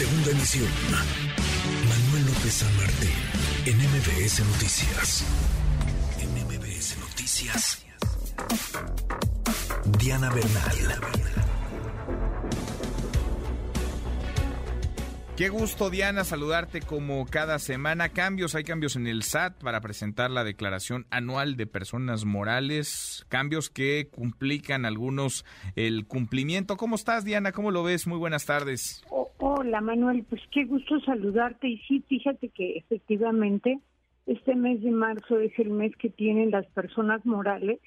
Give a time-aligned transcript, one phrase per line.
[0.00, 0.66] Segunda emisión.
[1.86, 3.10] Manuel López San Martín,
[3.66, 5.26] en MBS Noticias.
[6.18, 7.84] En MBS Noticias.
[9.98, 11.00] Diana Bernal.
[15.36, 18.08] Qué gusto, Diana, saludarte como cada semana.
[18.08, 23.68] Cambios, hay cambios en el SAT para presentar la declaración anual de personas morales, cambios
[23.68, 25.44] que complican algunos
[25.76, 26.78] el cumplimiento.
[26.78, 27.52] ¿Cómo estás, Diana?
[27.52, 28.06] ¿Cómo lo ves?
[28.06, 29.02] Muy buenas tardes.
[29.40, 31.68] Hola, Manuel, pues qué gusto saludarte.
[31.68, 33.78] Y sí, fíjate que efectivamente
[34.26, 37.80] este mes de marzo es el mes que tienen las personas morales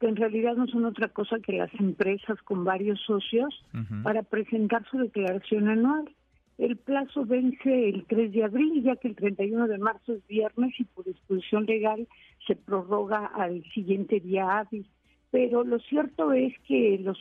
[0.00, 3.64] que en realidad no son otra cosa que las empresas con varios socios
[4.02, 6.14] para presentar su declaración anual.
[6.58, 10.74] El plazo vence el 3 de abril, ya que el 31 de marzo es viernes
[10.78, 12.06] y por disposición legal
[12.46, 14.86] se prorroga al siguiente día hábil.
[15.30, 17.18] Pero lo cierto es que los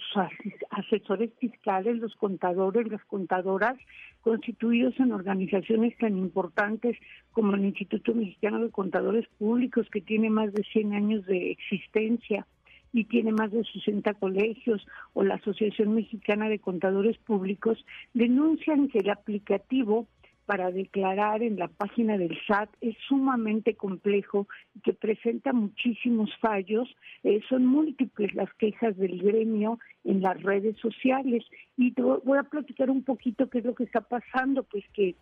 [0.69, 3.77] asesores fiscales, los contadores, las contadoras,
[4.21, 6.97] constituidos en organizaciones tan importantes
[7.31, 12.45] como el Instituto Mexicano de Contadores Públicos, que tiene más de 100 años de existencia,
[12.93, 18.99] y tiene más de 60 colegios, o la Asociación Mexicana de Contadores Públicos, denuncian que
[18.99, 20.07] el aplicativo
[20.45, 26.87] para declarar en la página del SAT es sumamente complejo y que presenta muchísimos fallos.
[27.23, 31.43] Eh, son múltiples las quejas del gremio en las redes sociales.
[31.77, 35.15] Y voy a platicar un poquito qué es lo que está pasando, pues que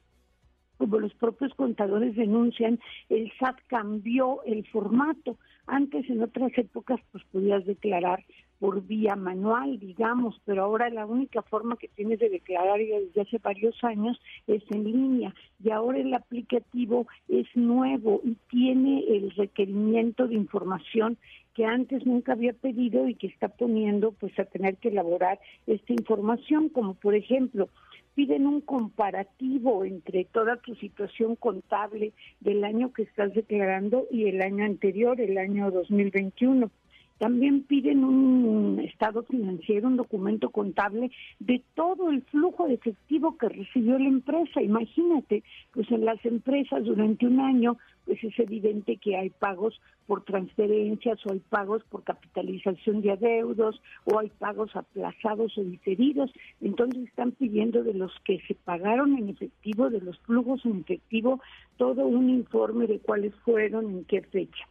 [0.77, 5.37] como los propios contadores denuncian, el SAT cambió el formato.
[5.65, 8.23] Antes, en otras épocas, pues podías declarar
[8.63, 13.37] por vía manual, digamos, pero ahora la única forma que tienes de declarar desde hace
[13.39, 20.29] varios años es en línea y ahora el aplicativo es nuevo y tiene el requerimiento
[20.29, 21.17] de información
[21.53, 25.91] que antes nunca había pedido y que está poniendo pues a tener que elaborar esta
[25.91, 27.67] información, como por ejemplo
[28.15, 34.41] piden un comparativo entre toda tu situación contable del año que estás declarando y el
[34.41, 36.71] año anterior, el año 2021.
[37.19, 43.49] También piden un estado financiero, un documento contable de todo el flujo de efectivo que
[43.49, 44.61] recibió la empresa.
[44.61, 50.23] Imagínate, pues en las empresas durante un año, pues es evidente que hay pagos por
[50.23, 56.31] transferencias o hay pagos por capitalización de adeudos o hay pagos aplazados o diferidos.
[56.61, 61.39] Entonces están pidiendo de los que se pagaron en efectivo, de los flujos en efectivo,
[61.77, 64.67] todo un informe de cuáles fueron, en qué fecha.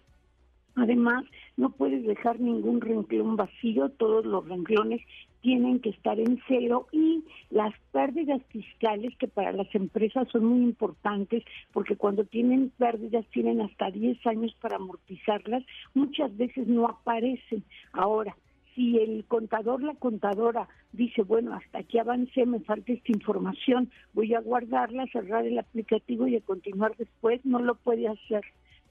[0.74, 1.24] Además,
[1.56, 5.02] no puedes dejar ningún renglón vacío, todos los renglones
[5.42, 10.62] tienen que estar en cero y las pérdidas fiscales que para las empresas son muy
[10.62, 17.64] importantes porque cuando tienen pérdidas tienen hasta 10 años para amortizarlas, muchas veces no aparecen.
[17.92, 18.36] Ahora,
[18.74, 24.32] si el contador, la contadora dice, bueno, hasta aquí avancé, me falta esta información, voy
[24.34, 28.42] a guardarla, cerrar el aplicativo y a continuar después, no lo puede hacer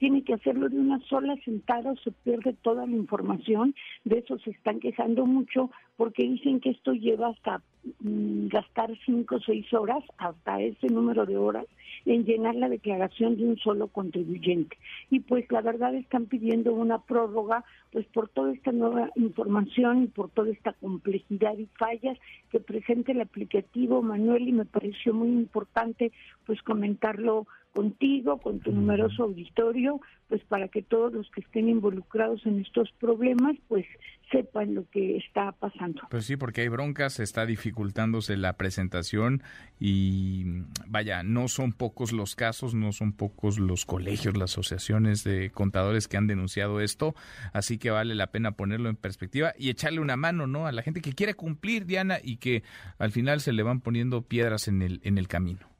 [0.02, 3.76] tiene que hacerlo de una sola sentada o se pierde toda la información.
[4.04, 7.62] De eso se están quejando mucho porque dicen que esto lleva hasta
[8.00, 11.68] mm, gastar cinco o seis horas, hasta ese número de horas,
[12.06, 14.76] en llenar la declaración de un solo contribuyente.
[15.12, 20.08] Y pues la verdad están pidiendo una prórroga pues por toda esta nueva información y
[20.08, 22.18] por toda esta complejidad y fallas
[22.50, 26.12] que presenta el aplicativo Manuel y me pareció muy importante
[26.48, 32.46] pues comentarlo contigo, con tu numeroso auditorio, pues para que todos los que estén involucrados
[32.46, 33.86] en estos problemas, pues
[34.32, 36.02] sepan lo que está pasando.
[36.10, 39.44] Pues sí, porque hay broncas, está dificultándose la presentación
[39.80, 40.46] y
[40.88, 46.08] vaya, no son pocos los casos, no son pocos los colegios, las asociaciones de contadores
[46.08, 47.14] que han denunciado esto,
[47.52, 50.66] así que vale la pena ponerlo en perspectiva y echarle una mano, ¿no?
[50.66, 52.64] A la gente que quiere cumplir, Diana, y que
[53.00, 55.72] al final se le van poniendo piedras en el en el camino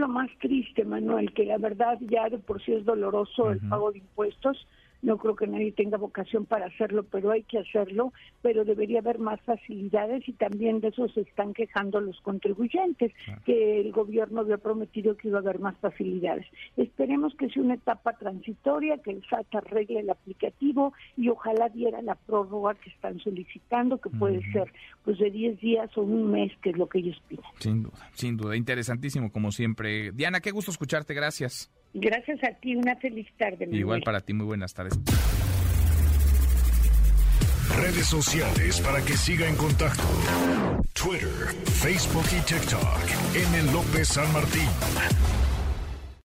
[0.00, 3.92] lo más triste, Manuel, que la verdad ya de por sí es doloroso el pago
[3.92, 4.66] de impuestos
[5.02, 8.12] no creo que nadie tenga vocación para hacerlo, pero hay que hacerlo,
[8.42, 13.12] pero debería haber más facilidades y también de eso se están quejando los contribuyentes,
[13.44, 16.46] que el gobierno había prometido que iba a haber más facilidades.
[16.76, 22.02] Esperemos que sea una etapa transitoria, que el SAT arregle el aplicativo y ojalá diera
[22.02, 24.72] la prórroga que están solicitando, que puede ser
[25.04, 27.44] pues de 10 días o un mes, que es lo que ellos piden.
[27.58, 30.12] Sin duda, sin duda, interesantísimo como siempre.
[30.12, 31.70] Diana, qué gusto escucharte, gracias.
[31.92, 33.68] Gracias a ti, una feliz tarde.
[33.70, 34.98] Igual para ti, muy buenas tardes.
[37.76, 40.02] Redes sociales para que siga en contacto:
[40.92, 41.28] Twitter,
[41.64, 42.98] Facebook y TikTok.
[43.34, 43.72] M.
[43.72, 44.68] López San Martín.